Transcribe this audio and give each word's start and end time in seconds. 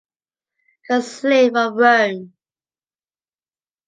‘cause 0.87 1.11
slave 1.19 1.55
of 1.55 1.75
Rome. 1.75 2.33